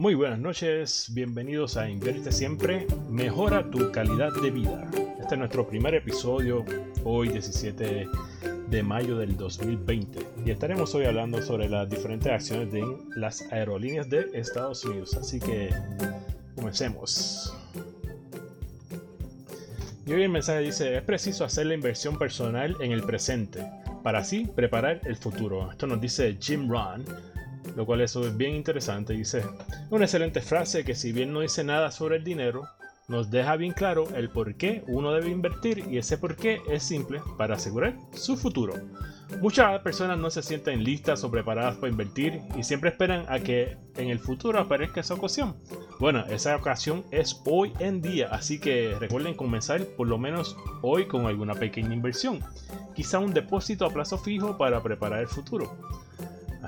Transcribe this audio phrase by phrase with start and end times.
[0.00, 4.90] Muy buenas noches, bienvenidos a Invierte Siempre, mejora tu calidad de vida.
[5.20, 6.64] Este es nuestro primer episodio,
[7.04, 8.08] hoy 17
[8.70, 12.82] de mayo del 2020, y estaremos hoy hablando sobre las diferentes acciones de
[13.14, 15.14] las aerolíneas de Estados Unidos.
[15.18, 15.68] Así que
[16.56, 17.54] comencemos.
[20.06, 23.66] Y hoy el mensaje dice, es preciso hacer la inversión personal en el presente,
[24.02, 25.70] para así preparar el futuro.
[25.70, 27.04] Esto nos dice Jim Ron
[27.76, 29.12] lo cual eso es bien interesante.
[29.12, 29.42] Dice,
[29.90, 32.68] una excelente frase que si bien no dice nada sobre el dinero,
[33.10, 36.84] nos deja bien claro el por qué uno debe invertir y ese por qué es
[36.84, 38.74] simple para asegurar su futuro.
[39.40, 43.76] Muchas personas no se sienten listas o preparadas para invertir y siempre esperan a que
[43.96, 45.56] en el futuro aparezca esa ocasión.
[45.98, 51.06] Bueno, esa ocasión es hoy en día, así que recuerden comenzar por lo menos hoy
[51.06, 52.40] con alguna pequeña inversión,
[52.94, 55.76] quizá un depósito a plazo fijo para preparar el futuro.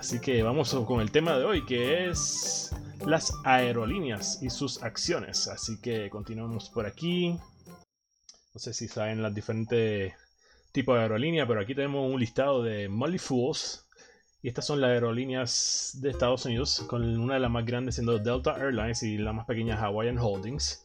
[0.02, 2.74] Así que vamos con el tema de hoy, que es
[3.06, 5.46] las aerolíneas y sus acciones.
[5.46, 7.38] Así que continuamos por aquí.
[8.52, 10.12] No sé si saben las diferentes
[10.72, 13.86] tipos de aerolíneas, pero aquí tenemos un listado de Molly Fools.
[14.42, 18.18] Y estas son las aerolíneas de Estados Unidos, con una de las más grandes siendo
[18.18, 20.82] Delta Airlines y la más pequeña Hawaiian Holdings.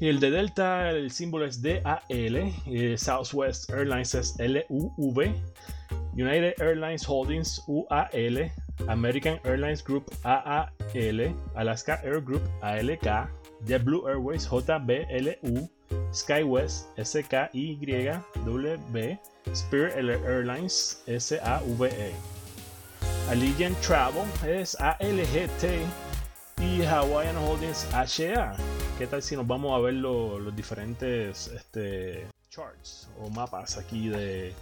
[0.00, 5.34] Y el de Delta, el símbolo es DAL, y Southwest Airlines es LUV,
[6.18, 8.50] United Airlines Holdings UAL,
[8.88, 13.30] American Airlines Group AAL, Alaska Air Group ALK,
[13.64, 15.70] JetBlue Airways JBLU,
[16.10, 18.18] SkyWest SKYW,
[19.54, 22.12] Spirit Airlines SAVE.
[23.30, 25.86] Allegiant Travel es ALGT
[26.58, 28.56] y Hawaiian Holdings HA.
[28.98, 34.52] ¿Qué tal si nos vamos a ver los diferentes este, charts o mapas aquí de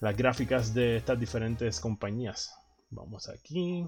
[0.00, 2.54] las gráficas de estas diferentes compañías.
[2.90, 3.86] Vamos aquí.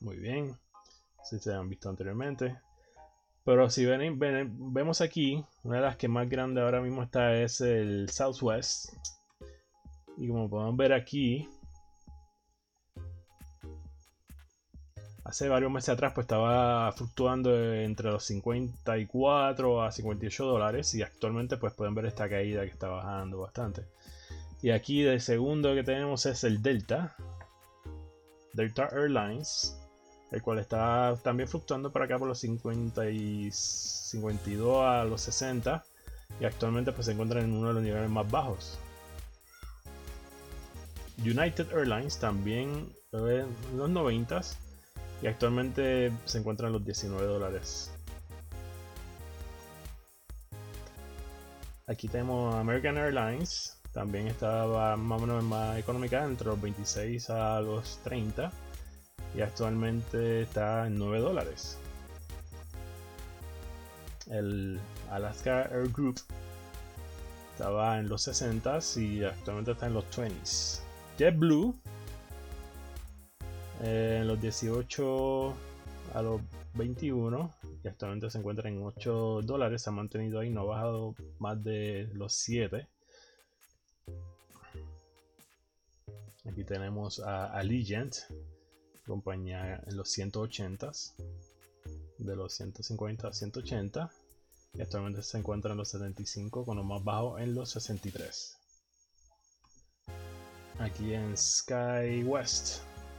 [0.00, 0.56] Muy bien.
[1.24, 2.58] Si se han visto anteriormente.
[3.44, 4.18] Pero si ven,
[4.72, 8.92] vemos aquí, una de las que más grande ahora mismo está es el Southwest.
[10.18, 11.48] Y como podemos ver aquí,
[15.24, 21.56] hace varios meses atrás pues estaba fluctuando entre los 54 a 58 dólares y actualmente
[21.56, 23.86] pues pueden ver esta caída que está bajando bastante.
[24.62, 27.16] Y aquí el segundo que tenemos es el Delta.
[28.52, 29.76] Delta Airlines.
[30.30, 35.84] El cual está también fluctuando para acá por los 50 y 52 a los 60.
[36.40, 38.78] Y actualmente pues se encuentra en uno de los niveles más bajos.
[41.18, 44.40] United Airlines también en los 90
[45.22, 47.90] y actualmente se encuentra en los 19 dólares.
[51.86, 57.60] Aquí tenemos American Airlines también estaba más o menos más económica, entre los 26 a
[57.60, 58.50] los 30.
[59.36, 61.78] Y actualmente está en 9 dólares.
[64.28, 64.80] El
[65.10, 66.20] Alaska Air Group
[67.52, 70.80] estaba en los 60 y actualmente está en los 20s.
[71.18, 71.74] JetBlue
[73.82, 75.54] eh, en los 18
[76.14, 76.40] a los
[76.74, 77.50] 21
[77.82, 79.82] y actualmente se encuentra en 8 dólares.
[79.82, 82.88] Se ha mantenido ahí, no ha bajado más de los 7.
[86.46, 88.14] Aquí tenemos a Allegiant,
[89.06, 90.90] compañía en los 180,
[92.18, 94.10] de los 150 a 180,
[94.74, 98.56] y actualmente se encuentra en los 75, con lo más bajo en los 63.
[100.78, 102.78] Aquí en Sky West,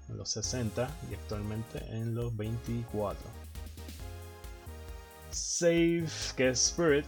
[0.10, 3.20] en los 60 y actualmente en los 24.
[5.30, 7.06] Safe, que es Spirit,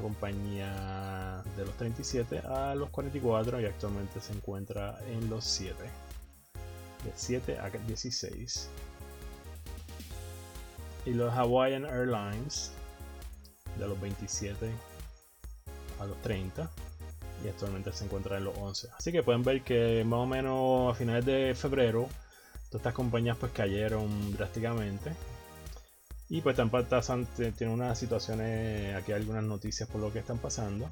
[0.00, 5.76] compañía de los 37 a los 44 y actualmente se encuentra en los 7.
[7.04, 8.68] De 7 a 16.
[11.06, 12.72] Y los Hawaiian Airlines
[13.78, 14.70] de los 27
[16.00, 16.70] a los 30
[17.44, 18.88] y actualmente se encuentra en los 11.
[18.98, 22.08] Así que pueden ver que más o menos a finales de febrero
[22.68, 25.12] todas estas compañías pues cayeron drásticamente
[26.30, 26.86] y pues también
[27.58, 30.88] tiene unas situaciones, aquí algunas noticias por lo que están pasando.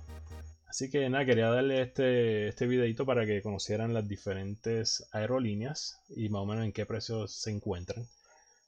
[0.69, 6.29] Así que nada, quería darle este, este videito para que conocieran las diferentes aerolíneas y
[6.29, 8.05] más o menos en qué precios se encuentran.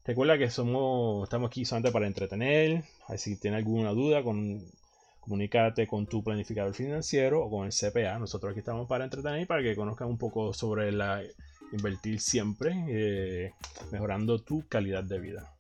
[0.05, 2.85] Recuerda que somos, estamos aquí solamente para entretener.
[3.19, 4.23] Si tienes alguna duda,
[5.21, 8.19] comunícate con tu planificador financiero o con el CPA.
[8.21, 11.21] Nosotros aquí estamos para entretener y para que conozcan un poco sobre la
[11.73, 13.53] invertir siempre, eh,
[13.91, 15.53] mejorando tu calidad de vida.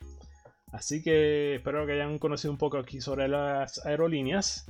[0.72, 4.66] Así que espero que hayan conocido un poco aquí sobre las aerolíneas.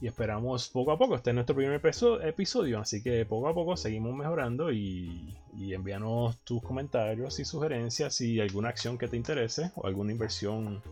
[0.00, 1.14] y esperamos poco a poco.
[1.14, 1.80] Este es nuestro primer
[2.22, 8.40] episodio, así que poco a poco seguimos mejorando y, envíanos tus comentarios y sugerencias y
[8.40, 10.82] alguna acción que te interese o alguna inversión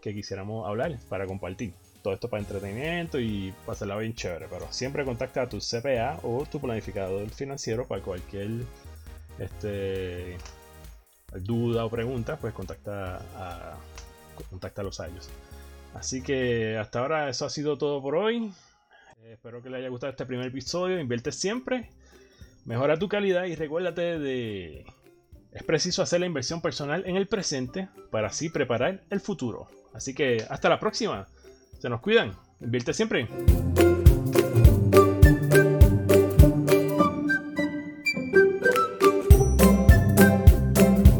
[0.00, 1.72] que quisiéramos hablar para compartir.
[2.02, 6.46] Todo esto para entretenimiento y pasarla bien chévere, pero siempre contacta a tu CPA o
[6.46, 8.50] tu planificador financiero para cualquier
[9.38, 10.38] este,
[11.38, 13.76] duda o pregunta, pues contacta a,
[14.44, 15.28] contáctalos a ellos.
[15.94, 18.52] Así que hasta ahora eso ha sido todo por hoy.
[19.22, 21.00] Eh, espero que les haya gustado este primer episodio.
[21.00, 21.90] Invierte siempre.
[22.64, 24.86] Mejora tu calidad y recuérdate de...
[25.52, 29.68] Es preciso hacer la inversión personal en el presente para así preparar el futuro.
[29.92, 31.26] Así que hasta la próxima.
[31.80, 32.32] Se nos cuidan.
[32.60, 33.26] Invierte siempre.